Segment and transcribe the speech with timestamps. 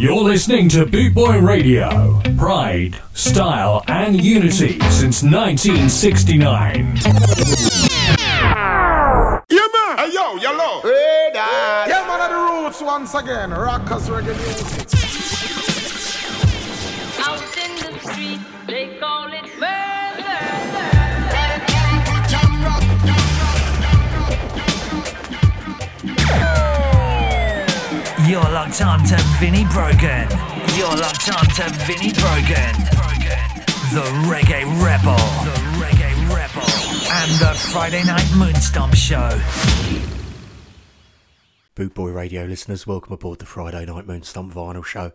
[0.00, 2.22] You're listening to Bootboy Radio.
[2.38, 6.96] Pride, style, and unity since 1969.
[9.50, 9.98] Yeah, man.
[9.98, 10.80] Hey, yo, yellow.
[10.80, 11.90] Hey, dad.
[11.90, 13.50] Yeah, man, of the roots once again.
[13.50, 14.88] Rockers reggae music.
[17.20, 19.89] Out in the street, they call it murder.
[28.30, 30.30] You're locked on to Vinnie Brogan.
[30.78, 32.76] You're locked on to Vinnie Brogan.
[33.90, 35.16] The Reggae Rebel.
[35.42, 36.62] The Reggae Rebel.
[37.10, 39.30] And the Friday Night Moonstomp Show.
[41.74, 45.10] Bootboy Radio listeners, welcome aboard the Friday Night Moonstomp Vinyl Show.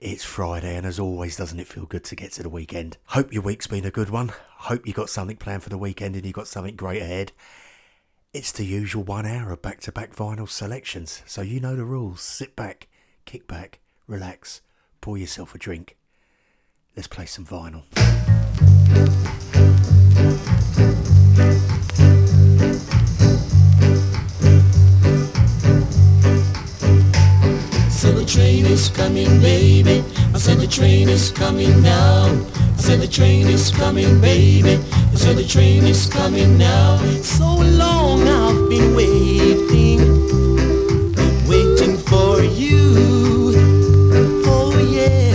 [0.00, 2.96] It's Friday, and as always, doesn't it feel good to get to the weekend?
[3.04, 4.32] Hope your week's been a good one.
[4.56, 7.30] Hope you got something planned for the weekend and you got something great ahead.
[8.34, 11.84] It's the usual one hour of back to back vinyl selections, so you know the
[11.86, 12.20] rules.
[12.20, 12.86] Sit back,
[13.24, 14.60] kick back, relax,
[15.00, 15.96] pour yourself a drink.
[16.94, 17.84] Let's play some vinyl.
[28.28, 30.04] Train is coming, baby.
[30.34, 32.26] I said the train is coming now.
[32.26, 34.74] I said the train is coming, baby.
[34.92, 36.98] I said the train is coming now.
[37.22, 40.00] So long I've been waiting,
[41.48, 43.54] waiting for you.
[44.44, 45.32] Oh yeah.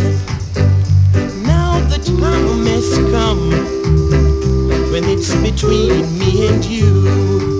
[1.41, 3.49] Now the time has come
[4.91, 7.53] when it's between me and you.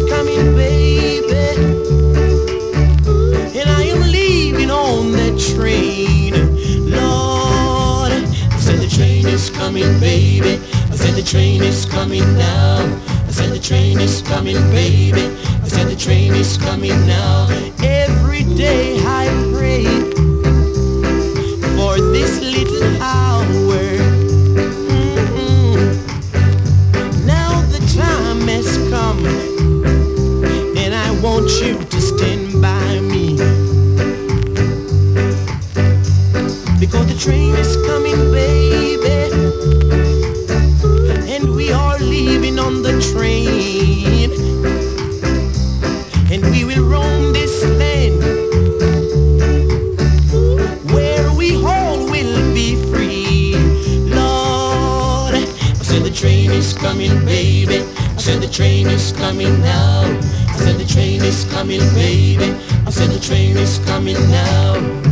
[0.00, 1.36] Coming, baby.
[3.56, 6.32] And I am leaving on that train,
[6.90, 8.10] Lord.
[8.10, 10.60] I said the train is coming, baby.
[10.90, 12.78] I said the train is coming now.
[13.28, 13.60] I said the
[31.60, 33.36] you to stand by me.
[36.78, 39.30] Because the train is coming, baby,
[41.32, 44.32] and we are leaving on the train,
[46.30, 48.22] and we will roam this land
[50.92, 53.54] where we all will be free.
[54.10, 57.78] Lord, I said the train is coming, baby.
[57.78, 60.15] I said the train is coming now.
[60.56, 62.46] I said the train is coming, baby.
[62.86, 65.05] I said the train is coming now.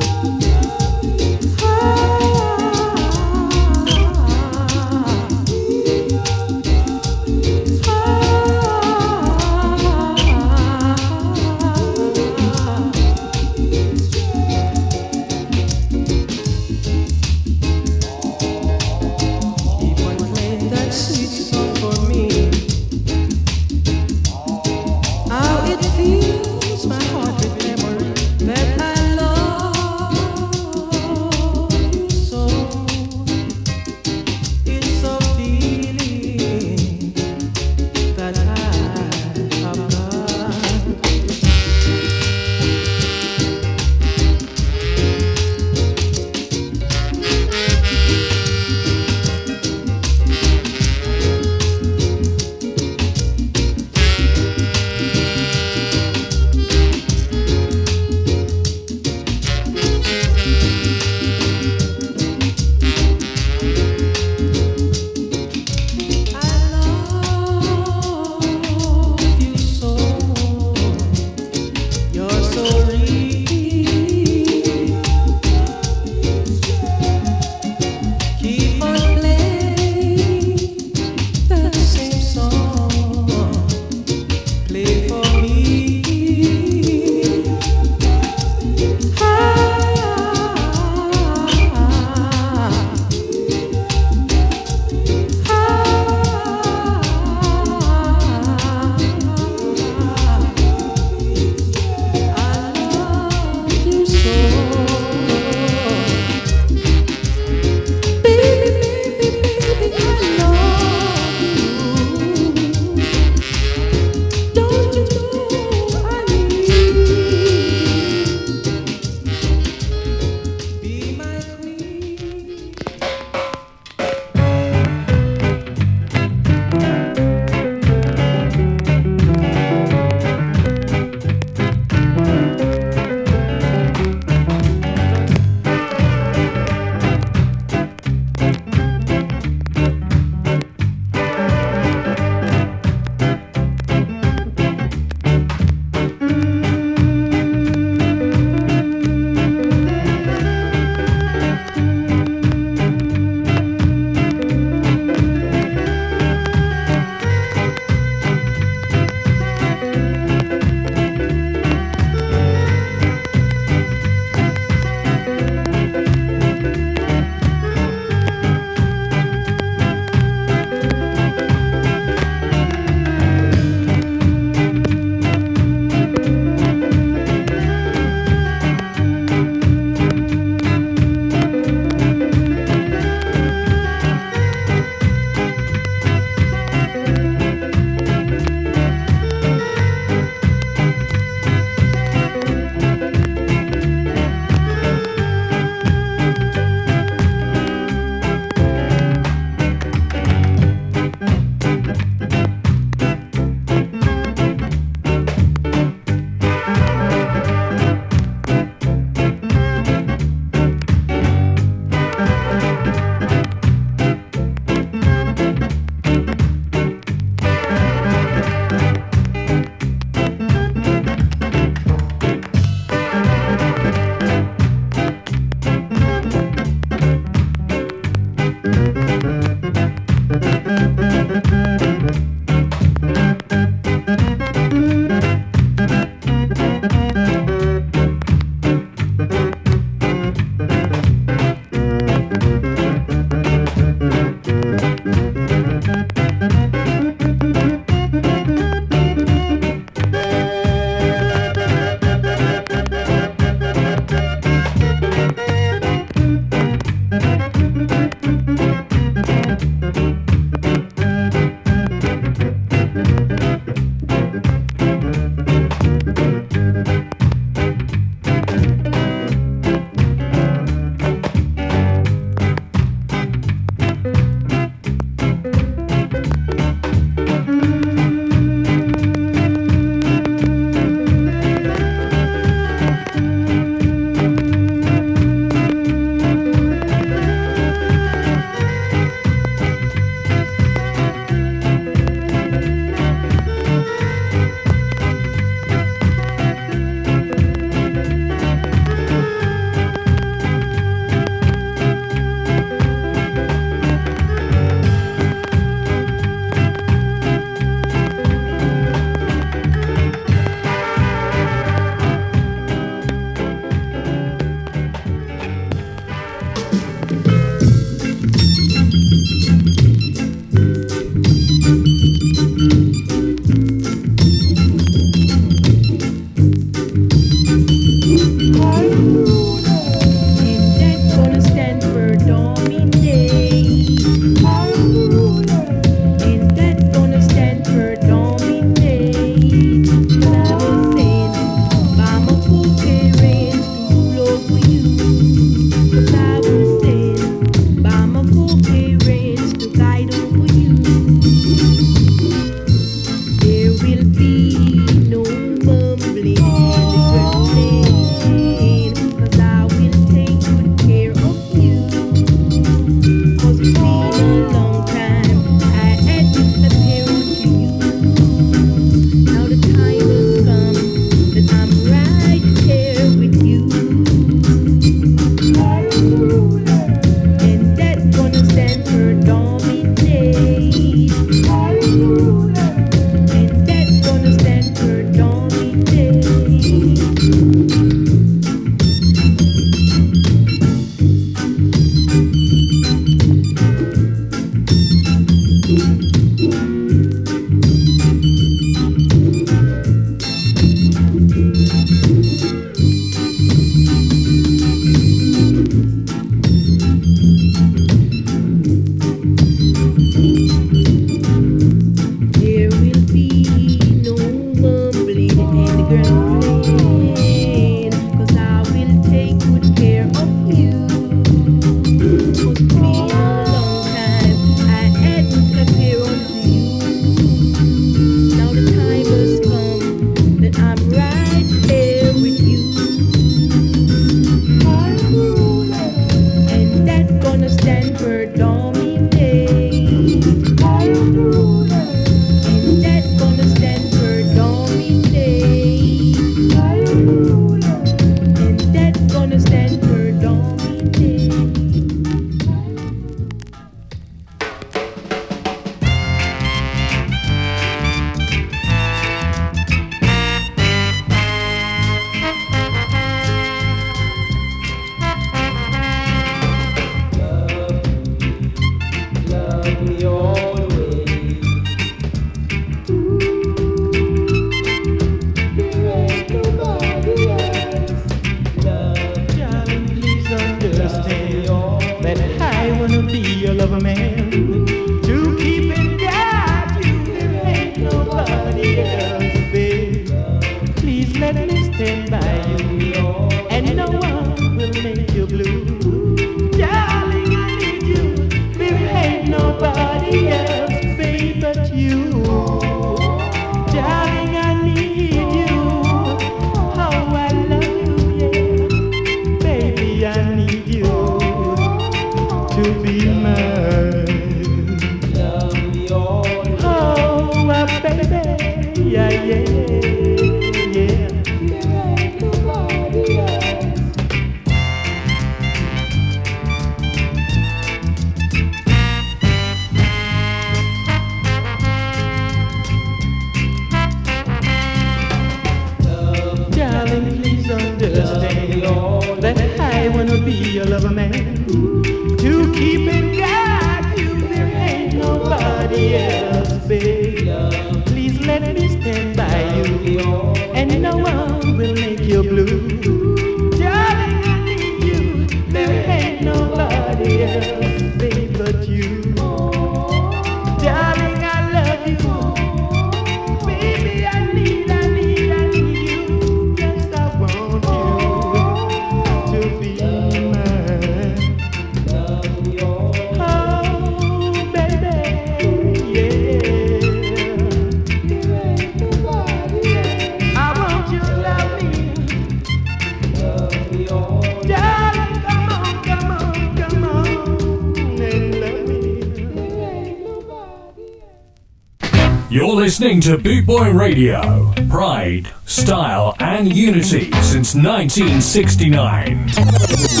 [592.71, 594.53] Listening to Bootboy Radio.
[594.69, 600.00] Pride, style, and unity since 1969.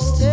[0.00, 0.29] lost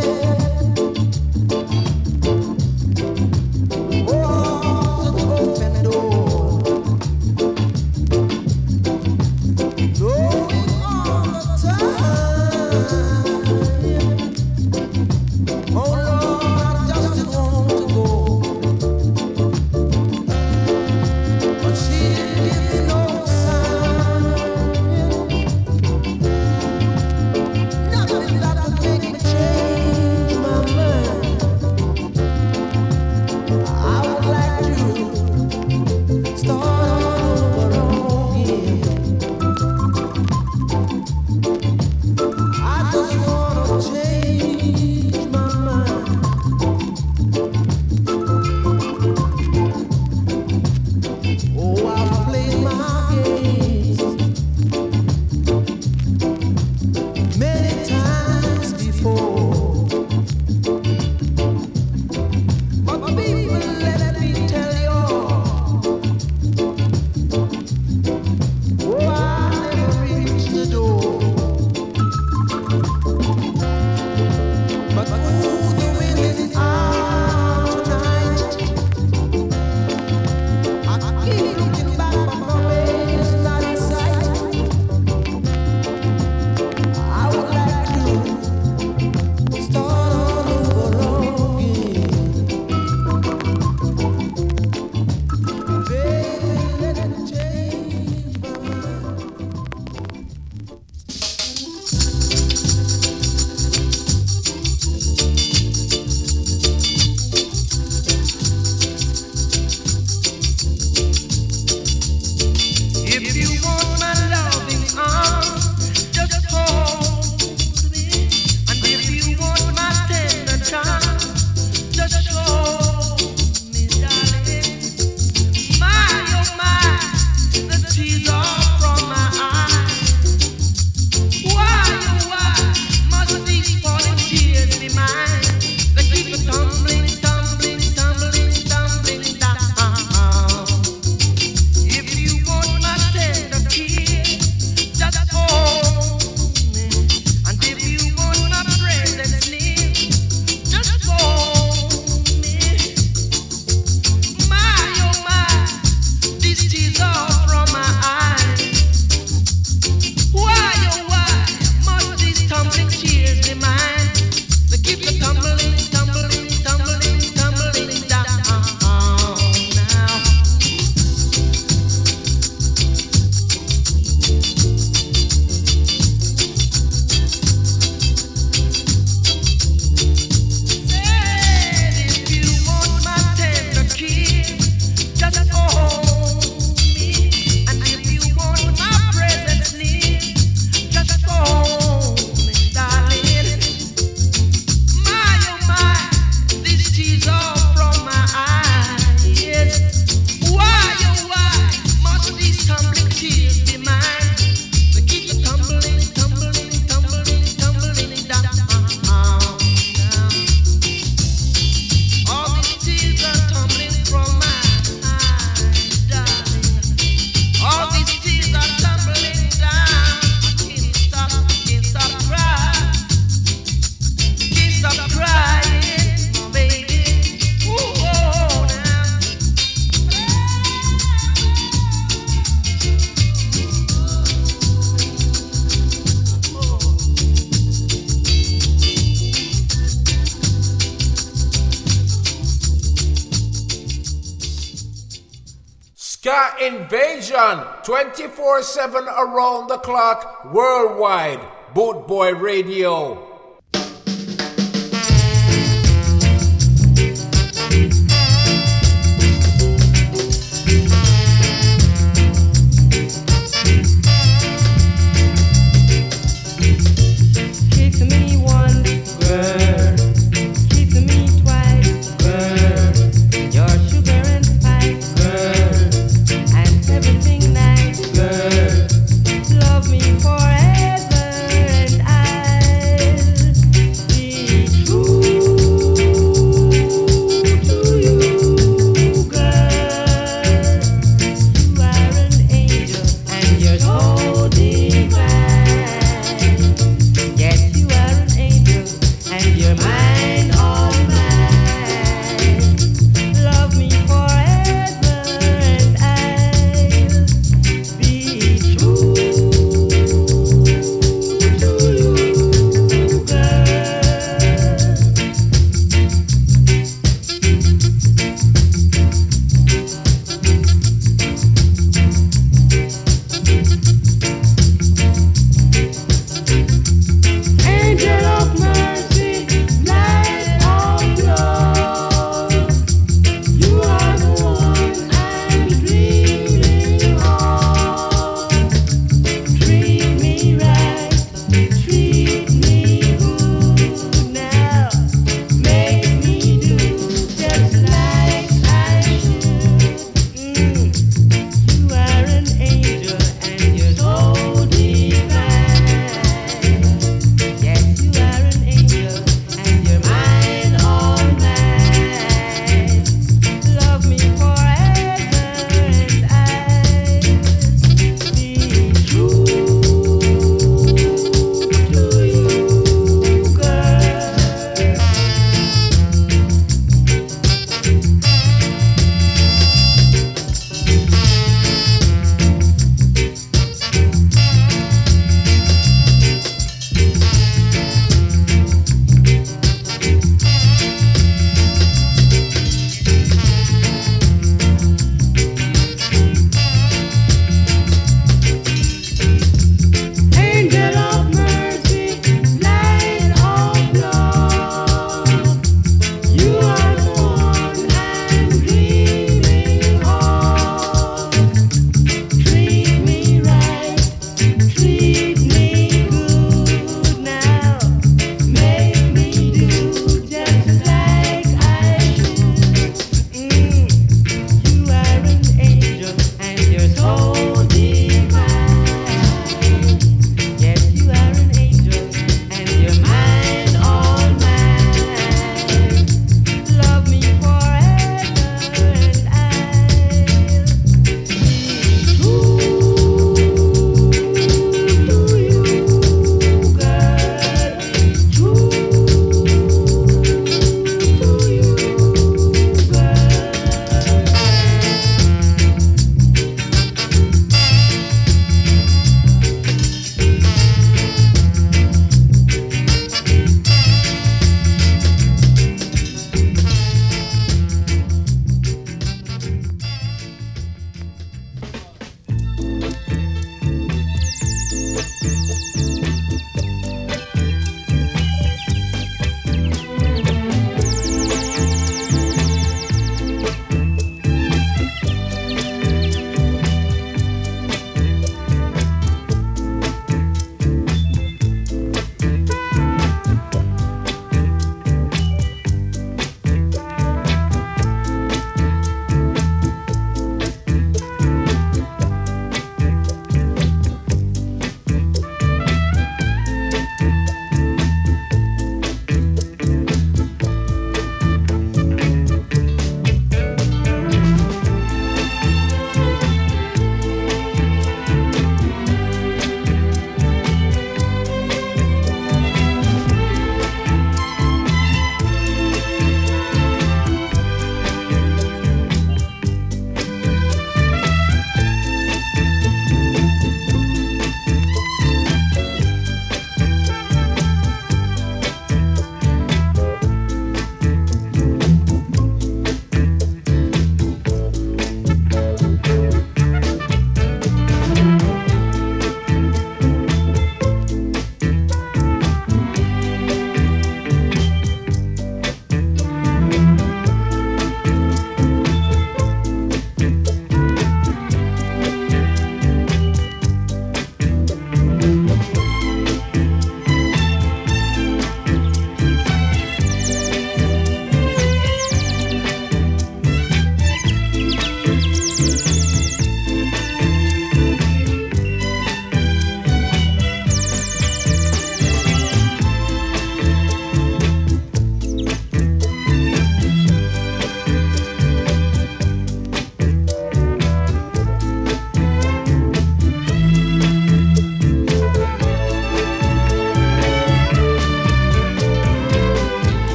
[246.67, 251.39] Invasion 24 7 around the clock worldwide.
[251.73, 253.36] Boot Boy Radio.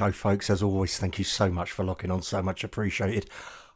[0.00, 0.48] show, folks.
[0.48, 3.28] As always, thank you so much for locking on, so much appreciated.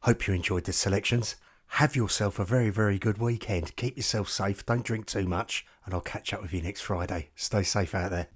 [0.04, 1.36] Hope you enjoyed the selections.
[1.66, 3.76] Have yourself a very, very good weekend.
[3.76, 7.28] Keep yourself safe, don't drink too much, and I'll catch up with you next Friday.
[7.36, 8.28] Stay safe out there.